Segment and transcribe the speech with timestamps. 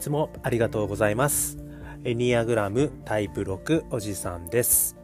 [0.00, 1.58] つもありがとうございます。
[2.02, 4.96] エニアグラムタイプ6おじさんです。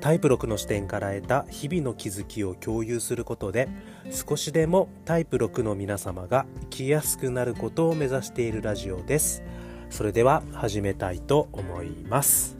[0.00, 3.68] タイプ6の視点から得た日々の気づきを共有することで
[4.10, 9.42] 少しでもタイプ6の皆様が生きやすくなることを目指しているラジオです。
[9.90, 12.58] それでは始めたいと思います。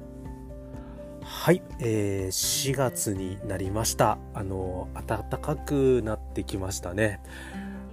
[1.22, 4.18] はい、えー、4月になりました。
[4.34, 7.20] あの暖かくなってきましたね。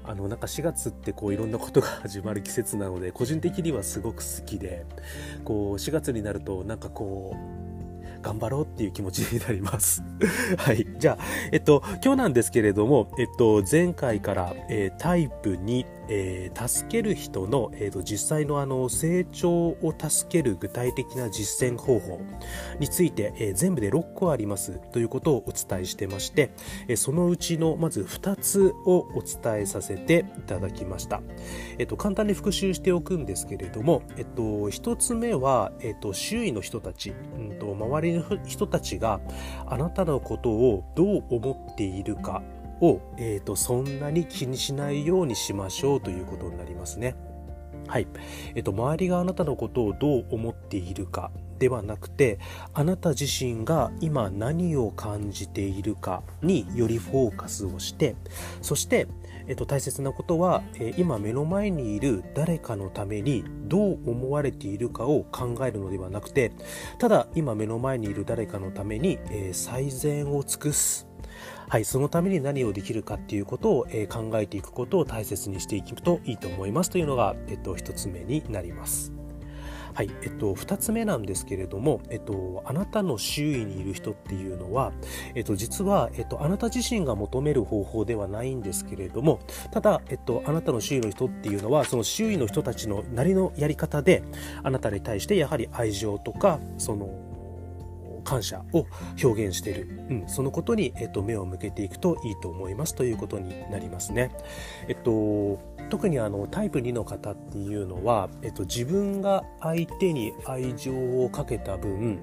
[0.08, 4.86] あのなんか4月ってこういろんなことが始まる季節なので個人的にはすごく好きで
[5.44, 7.68] こう4月になるとなんかこう
[8.22, 10.04] 頑張ろうっていう気持ちになります。
[10.58, 10.86] はい。
[10.98, 22.20] じゃあ、えっと、今日なんですけれども、えっと、前回から、えー、タイプ2、えー、助ける人の、えーと、実際のあの成長を助ける具体的な実践方法
[22.80, 26.52] について、えー、全部で6個ありますということをお伝えしてまして、
[26.88, 31.22] えー、そのうちのまず2つをお伝えさせていただきました。
[31.78, 39.20] えっ、と、簡単に復習しておくんですけれども、えっ、と、1つ目は、えっ、と、周囲の人たち、うんと、周りの人たちが
[39.66, 42.42] あなたのことをどう思っているか
[42.82, 47.16] を、えーと、そんなに気にしないようにしましょうということになりますね。
[47.88, 48.08] はい。
[48.56, 52.40] えっ、ー、と、周りがあなたのことをどう思っているかではなくて、
[52.74, 58.16] あなた自身が今何を感じているかによりフォーカスをして、
[58.62, 59.08] そして、
[59.48, 66.52] えっと、大切なことは、えー、今目の前にいる誰かのためにどう思われているかを考えるのではなくて
[67.00, 71.08] ただ今目の前にいる誰かのために、えー、最善を尽くす
[71.70, 79.12] はい、そのために何をできるかっていうことを、え、考えていくことを大切にしていくといいと思いますというのが、えっと、一つ目になります。
[79.94, 84.94] はい、えっと、二つ目なんですけれども、えっと、あなたの周囲にいる人っていうのは、
[85.36, 89.40] えっと、実は、えっと、あなた自身が求める方法ではないんですけれども、
[89.72, 94.24] ただ、えっと、あなたの周囲の人っていうのは、その周囲の人たちのなりのやり方で、
[94.64, 97.27] あなたに対してやはり愛情とか、その、
[98.28, 98.86] 感謝を
[99.24, 104.32] 表現している、うん、そのことに、えっと、目を向けていくといいと思いますということになりますね。
[104.90, 110.92] えっと特にあのタイプ2の方っていうのは、えっと、自分が相手に愛情
[111.24, 112.20] をかけた分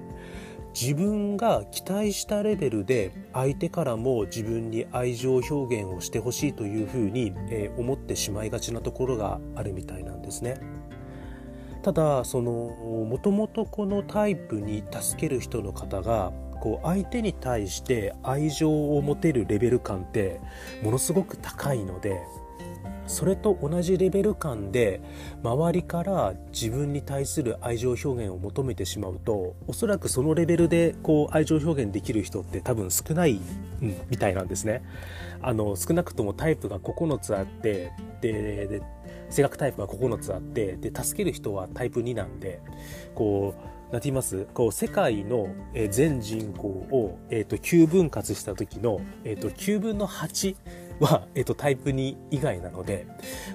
[0.79, 10.59] 自分が期待したレベルで相手からも自分に愛情表現をしてほしいというふうに、えー、思ってしまいがちなところがあるみたいなんですね。
[11.85, 20.41] ただそのもともとこのタイプに助ける人の方がこう相手に対して愛情を持てるレベル感って
[20.81, 22.23] ものすごく高いので
[23.07, 25.01] それと同じレベル感で
[25.43, 33.39] 周りから自分に対する愛情表現を求めてしまうとおそらくそのレベルでこう愛情表現できる人って多分少ない、
[33.81, 34.83] うん、みたいなんですね。
[35.41, 38.81] あの少なくともタイプが9つあってで
[39.29, 42.61] 性格タイプが9つあってで助ける人はタイプ2なんで
[43.13, 43.61] こう
[43.91, 44.47] 何て言います？
[44.53, 45.49] こう世界の
[45.89, 50.55] 全人口を、えー、と9分割した時の、えー、と9分の8
[50.99, 53.07] は、えっと、タイプ2以外なので、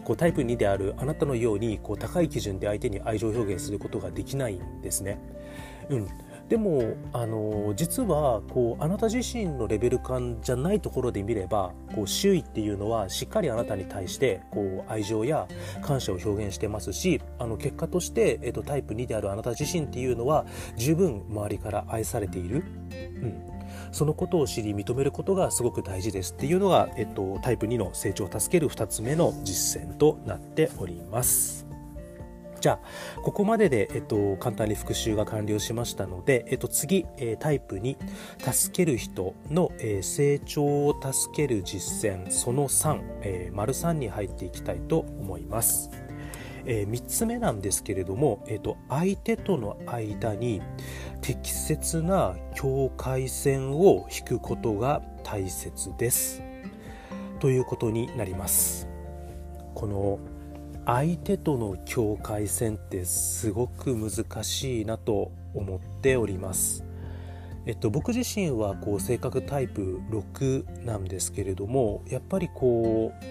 [0.04, 5.18] こうタイプ2であるあなたのようにこう高い基準で相手に愛情表現することができないんですね。
[5.88, 6.08] うん、
[6.48, 15.48] でもあの実はこうあなた自身のレベル感じゃないところで見ればこう周囲っていうのはしっかりあなたに対してこう愛情や
[15.82, 20.46] 感謝を表現してますしあの結果として、えっと、タイプ2であるあなた自身っていうのは
[20.76, 22.64] 十分周りから愛されている。
[23.22, 23.49] うん
[23.92, 31.66] そのことを知り認めることがすごく大事ですっていうのが、えっと、タイプ2の成長を助ける2つ目の実践となっております。
[32.60, 37.96] じゃあ、ここまでで、えっと、簡単に復習が完了しましたので、えっと、次、えタイプ2、
[38.52, 45.90] 助ける人の、え成長を助ける実践、その3、えー、丸3に入っていきたいと思います。
[46.66, 50.62] えー、3つ目なんですけれども、えーと、相手との間に
[51.20, 56.42] 適切な境界線を引くことが大切です。
[57.38, 58.88] ということになります。
[59.74, 60.18] この
[60.86, 66.84] 相手との境界線ってすごく難しいなと思っております。
[67.66, 73.24] えっと、僕自身はこう性格タイプ6なんですけれどもやっぱりこう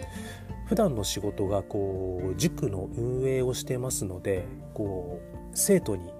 [0.70, 4.46] 普段の仕事がこう塾の運営をしてますので
[4.76, 6.12] こう生徒に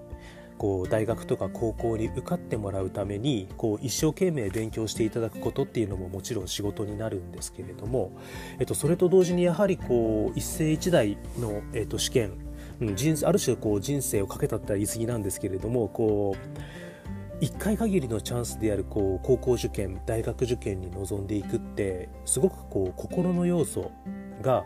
[0.58, 8.10] こう大学とか高校に受かってもらうためにこう一生懸命勉強していただくことっていうのももちろん仕事になるんですけれども、
[8.58, 12.32] えっと、それと同時にやはりこう一世一代の、えっと、試験、
[12.80, 23.92] うん、人ある種こう人生をかけたったら言い過ぎなんですけれどもこう1回限りのチャンスであるこう高校受験大学受験に臨んでいくってすごくこう心の要素
[24.42, 24.64] が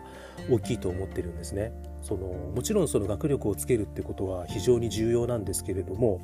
[0.49, 1.71] 大きいと思ってるんですね。
[2.05, 6.21] そのもちろんその学力をつけるってことは非常に重要なんですけれども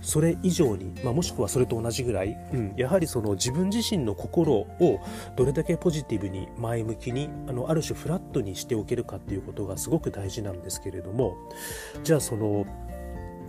[0.00, 5.00] それ以上に、まあ、もしくはそれと同じぐらい、うん、やはりその自分自身の心を
[5.36, 11.36] どれだけポジティブに前向きにあのある種フラットにしておけるかっていうことがすごく大事なんですけれども
[12.02, 12.66] じゃあその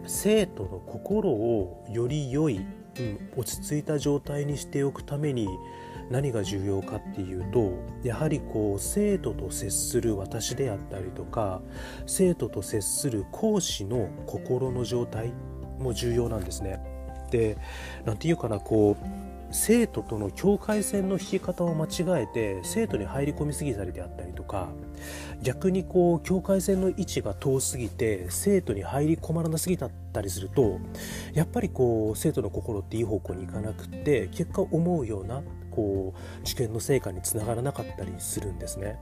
[0.06, 2.58] 生徒の心をより良い、
[3.00, 5.48] うん、落ち着いた状態にしておくために
[6.10, 7.72] 何が重要かっていうと
[8.04, 11.62] やはりこう生徒と接する私であったりとか
[12.06, 15.34] 生徒と接する講師の心の状態
[15.80, 16.80] も重要なんですね。
[17.32, 17.58] で
[18.06, 19.24] 何て言うかなこう
[19.54, 24.70] 生徒との境界線の引き方を間違えて生徒に入り込みすぎたりであったりとか
[25.42, 30.80] 逆にこう境界線の位置が遠すぎて生徒に入り込まらなすぎたったりすると
[31.34, 35.44] やっぱりこう生徒の心っていい方向に行かなくって結果思うような
[35.76, 39.00] こう受験の成果につながらなかったりするんですね。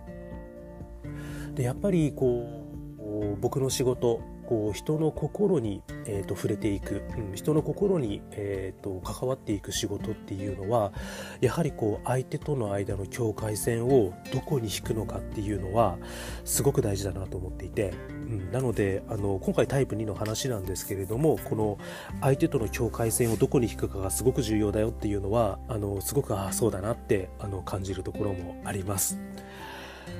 [1.53, 2.65] でやっぱりこ
[2.99, 4.21] う僕の仕事
[4.51, 10.91] こう人の心に、えーと、触れていく、うん、人の心に、えーと、関わっていく仕事っていうのは
[11.39, 15.97] やはりこう相手との間の境界線をどこに引くのかっていうのは
[16.43, 21.77] すごく大事だなと思っていて、うん、なのであの今回タイプ2の話なんですけれどもこの
[22.19, 29.17] 相手との境界線をどこに引くかがすごく重要だよっていうのはあのすごくああそうだなってあの感じるところもあります。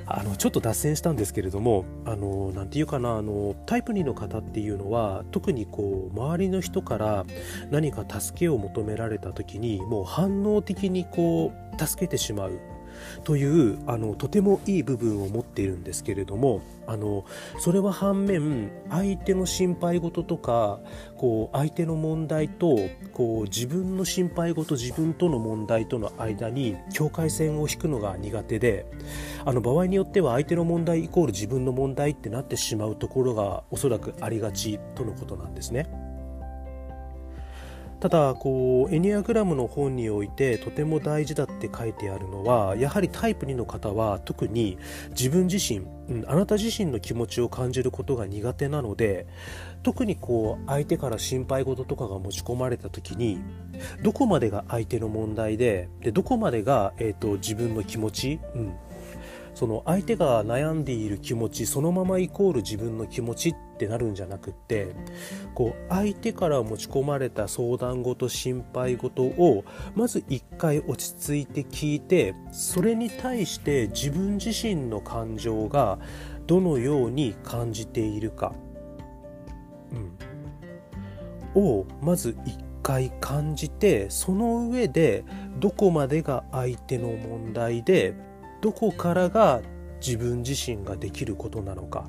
[0.06, 7.26] あのちょっと脱線したんですけれどもあのなんていうかなあのタイプ2の方っていうのは特にこう周りの人から
[7.70, 12.60] 何か助けを求められた時にもう反応的にこう助けてしまう。
[13.24, 17.26] というあのとてもいい部分を持っているんですけれどもあの
[17.60, 20.80] それは反面相手の心配事とか
[21.18, 22.78] こう相手の問題と
[23.14, 28.86] こう自分の心配事自分との問題との間に境界線を引くのが苦手で
[29.46, 36.01] あの場合によっては相手の問題イコール自分の問題ってなってしまうところがおそらくありがちとのことなんですね。
[38.02, 44.80] ただこうエニアグラムの本においてとても大事だって書いてあるのはやはりタイプ2の方は特に
[45.12, 49.28] 自分自身、うん、あなた自身の気持ちを感じることが苦手なので
[49.84, 53.40] 特にこう相手から心配事とかが持ち込まれた時に
[54.02, 58.74] どこまでが相手の問題ででどこまでが、えーと、自分の気持ち、うん、
[59.54, 64.96] その相手が悩んでいる気持ちそのままイコール自分の気持ちってなるんじゃなくって
[65.54, 69.66] こう相手から持ち込まれた相談事心配事を
[69.96, 76.00] まず一回落ち着いて聞いてそれに対して自分自身の感情が
[76.48, 78.54] どのように感じているか、
[81.56, 85.24] うん、をまず一回感じてその上で
[85.60, 88.16] どこまでが相手の問題で
[88.62, 89.62] どこからが
[90.06, 92.08] 自分自身ができることなのか、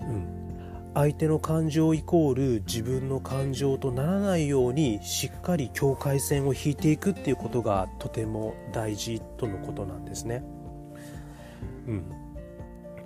[0.00, 0.40] うん、
[0.94, 10.42] 相手の感情イコール自分の感情とならないようにしっかり境界線を引いていくっていうことがとても大事とのことなんですね。
[11.86, 12.04] うん、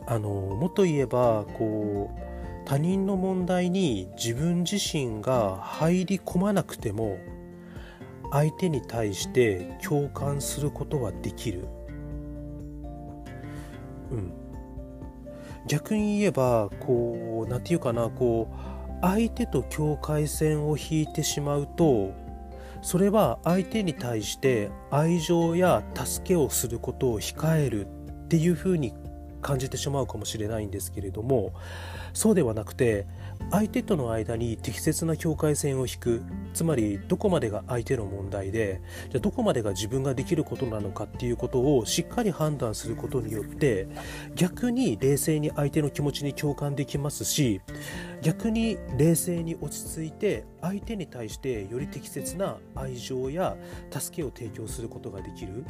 [0.06, 2.24] あのもっと言えばこう
[2.64, 7.18] 他人の問題に自分自身が入り込まなくても
[8.32, 11.68] 相手に対して共感することはできる。
[14.14, 14.32] うん、
[15.66, 22.12] 逆に言えばこう何て言うかなこう相手と境界線を引いてしまうと
[22.80, 28.94] それは相手に対して愛情や助けをすることを控えるっていうふうに
[29.44, 31.52] 感じてしまうかもしれないんですけれども
[32.14, 33.06] そうではなくて
[33.50, 36.22] 相手との間に適切な境界線を引く
[36.54, 43.86] つまりどこまでが相手の問題でじゃどこまでが自分ができることなのかっていうことをしっかり判断することによって
[44.34, 47.60] 逆に冷静に相手の気持ちに共感できますし
[48.22, 53.56] 逆に冷静に落ち着いて相手に対してより適切な愛情や
[53.90, 55.66] 助けを提供することができる、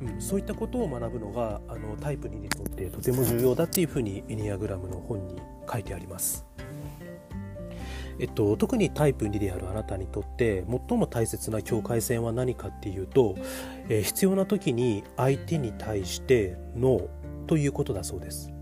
[0.00, 6.46] うん、そういったことを学ぶのがあのタイプ2にとってとても重要だっていうふうにエニアグラムの本に書いてあります。
[8.18, 13.36] えっと、特にタイプ2であるあなたにとって最も大切な境界線は何かっていうと、
[13.90, 18.56] えー、必要な時に相手に対してノーということだそうです。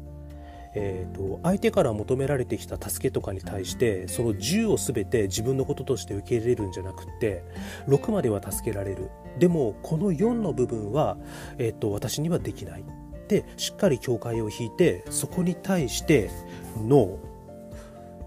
[0.77, 7.45] えーと、相手から求められてきた助けとかに対してその10を全て自分のこととして受け入れるんじゃなくって
[7.87, 11.17] 6までは助けられるでもこの4の部分は、
[11.59, 12.85] えーと私にはできない。
[13.29, 16.31] でしっかり境界を引いてそこに対して
[16.77, 17.19] ノ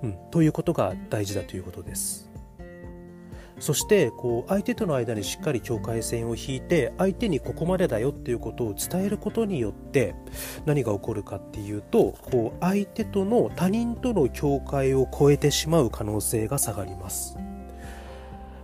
[0.02, 2.28] ー、うん、ということが大事だということです。
[3.60, 10.14] そしてこう相手との間にしっかり境界線を引いて相手にここまでだよっていうことを伝えることによって
[10.66, 17.36] 何が起こるかっていうとこう相手との他人との境界を超えてしまう可能性が下がります。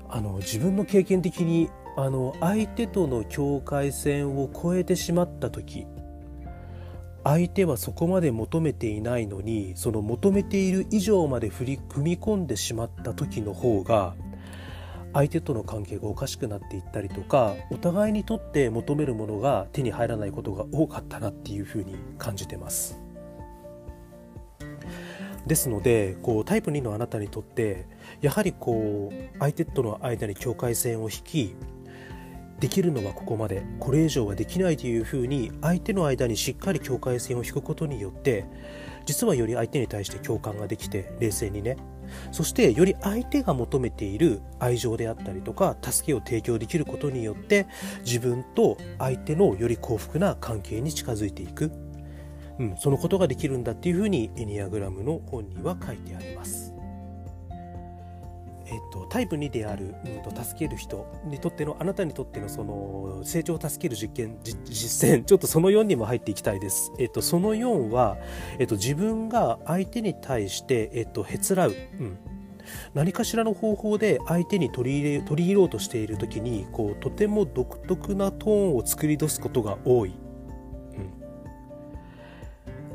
[0.09, 5.85] あの自分の経験的にあの相手との境界線を越えてしまった時
[7.23, 14.15] 相手はそこまで求めていないのにその求めている以上まで振り踏み込んでしまった時の方が
[15.13, 22.99] 相手との関係がおかしくなっていったりとかお互いにとって求めるものが手に入らないことが多かったなっていうふうに感じてます。
[25.45, 27.85] ですのでこうタイプ2のあなたにとって
[28.21, 31.55] やはりこう相手との間に境界線を引き
[32.63, 38.45] できるのはここまでこれ以上はできないというふうに相手の間にしっかり境界線を引くことによって
[39.05, 41.75] 実はより相手に対して共感ができて冷静にね
[42.31, 47.67] そしてより相手が求めている愛情であったりとか助けを提供できることによって
[48.05, 51.69] 自分と相手のより幸福な関係に近づいていく、
[52.59, 56.72] うん、そのことができるんだっていうふうにエニアグラムの本には書いてあります。
[58.65, 66.91] えっと、タイプ2である、うんと、助ける人にとってのあなたにとってのその成長を助ける実験実践ちょっとその4にも入っていきたいです。
[66.97, 68.17] えっと、その4は、
[68.59, 72.17] えっと、自分が相手に対して、えっと、へつらう、うん、
[72.93, 80.22] 何かしらの方法で相手に取り入れ取り入ろうとしている時にこうとても独特なトーンを作り出すことが多い。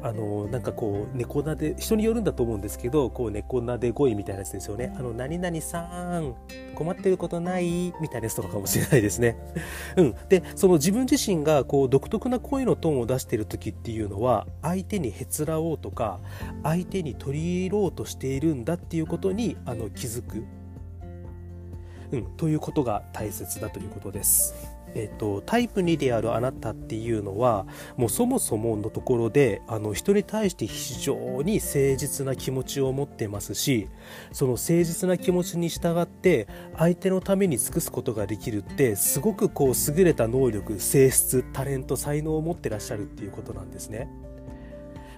[0.03, 4.95] あのなんかこう猫なで人によるんだと思うんですけどこう猫なで声みたいなやつですよね。
[4.97, 6.35] あの何々さん
[6.75, 7.93] 困ってることない？
[8.01, 9.37] みたいなやつとかかもしれないですね。
[9.97, 10.15] うん。
[10.29, 16.21] でその自分自身がこう独特な声のトーンを出している時っていうのは相手にへつらおうとか
[16.63, 20.45] 相手に取り入ろうとしているんだっていうことにあの気づく。
[22.11, 24.78] うん、ということが大切だということです。
[24.95, 27.67] えっと、タイプ2であるあなたっていうのは
[27.97, 33.89] もうそもそものところであの人に対して非常に誠実な気持ちを持ってますし
[34.33, 44.09] その誠実な気持ちに従って相手のために尽くすことができるってすごくこう優れた能力性質タレント才能を持ってらっしゃるっていうことなんですね。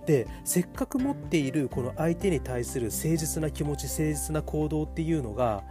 [0.07, 5.63] でせっかく持っているこの相手に対する誠実な気持ち誠実な行動っていうのが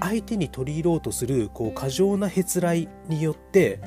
[0.00, 3.80] 相手に取り入ろうとするこう過剰なへつらいによって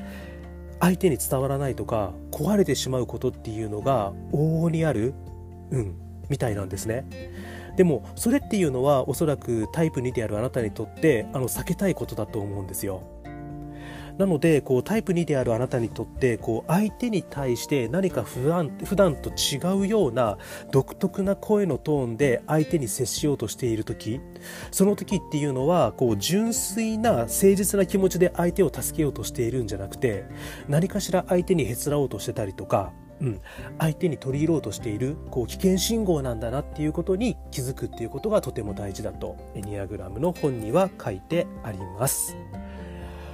[0.79, 5.13] 相手に伝わらないとか壊れてしまうことっていうのが往々にある、
[5.69, 5.95] うん、
[6.29, 7.05] みたいなんですね。
[7.77, 13.03] でもそれっていうのはおそらくタイプ2であるあなたにとってあの避けたいことだと思うんですよ。
[14.17, 20.37] なのでこうタイプ2であるあなたにとってこう相手に対して何か普段普段と違うような
[20.71, 24.19] 独特な声のトーンで相手に接しようとしている時
[24.71, 30.25] その時っていうのはこう純粋な誠実な気持ちで相手を助けようとしているんじゃなくて
[30.67, 32.91] 何かしら相手にへつらおうとしてたりとか
[33.21, 33.41] うん、
[33.79, 42.35] 相手に取り入ろうとしているこう危険信号なんだなっていうことに気づくっていうことがとても大事だとエニアグラムの本には書いてあります。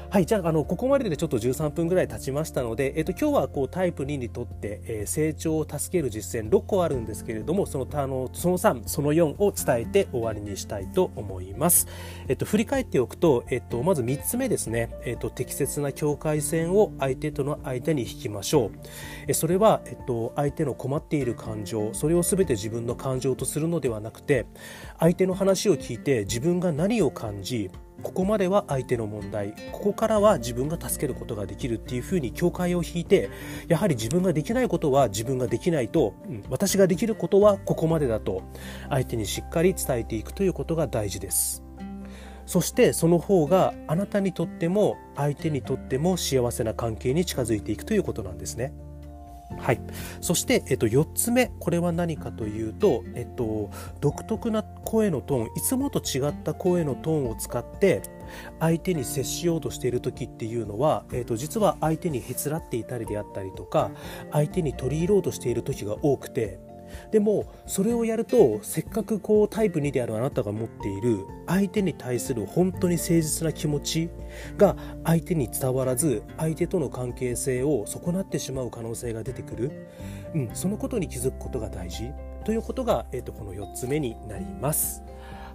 [0.09, 11.89] はい、じゃあ、あの、ここまででちょっと13分ぐらい経ちましたので、えっと、今日はこうタイプ2にとって、えー、成長を助ける実践6個あるんですけれども、その、あの、その3、その4を伝えて終わりにしたいと思います。
[12.29, 18.71] えっと、振り返っておくと、えっと、まず3つ目ですね、えっと、適切な境界線を相手との間に引きましょう。
[19.27, 24.45] えそれは、えっと、相手の困っている感情、それを全て自分の感情とするのではなくて、
[24.99, 27.69] 相手の話を聞いて自分が何を感じ、
[28.03, 33.29] ここまでは相手の問題ここからは自分が助けることができるっていうふうに境界を引いて
[33.67, 38.43] やはり自分ができないことは自分ができないと、うん、私ができることはここまでだと
[38.89, 41.63] 相手にしっかり伝えていくということが大事です
[42.45, 48.73] そしてその方があなたにとっても相手にとっても幸せな関係に近づいていくということなんですね。
[49.57, 49.81] はい、
[50.21, 51.51] そして、えっと、4つ目。
[51.59, 53.69] これは何かというと、えっと、
[54.01, 55.45] 独特な声のトーン。
[55.55, 58.01] いつもと違った声のトーンを使って
[58.59, 63.91] 相手に接しようとしている時っていうのは、えっと、実は相手にへつらっていたりであったりとか
[64.31, 66.59] 相手に取り入ろうとしている時が多くて
[67.11, 74.09] でもそれをやるとせっかくこうタイプ2であるあなたが持っている相手に対する本当に誠実な気持ち
[74.57, 79.87] が相手に伝わらず相手との関係性を損なってしまう可能性が出てくる、
[80.33, 82.11] うん、そのことに気づくことが大事
[82.45, 85.03] ということが、えー、とこの4つ目になります。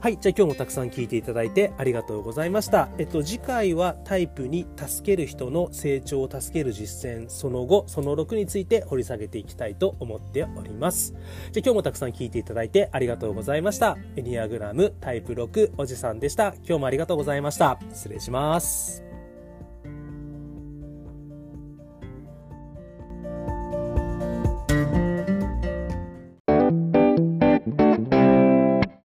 [0.03, 0.19] はい。
[0.19, 2.89] じゃあ今日もたくさん聞いていただいてありがとうございました。
[2.99, 11.13] えっと、次回はタイプに助ける人の成長を助ける実践、その後、その6について掘り下げていきたいと思っております。
[11.53, 13.97] じゃあ今日もたくさん聞いていただいてありがとうございました。
[14.17, 16.49] エニアグラムタイプ6おじさんでした。
[16.67, 17.79] 今日もありがとうございました。
[17.93, 19.12] 失礼します。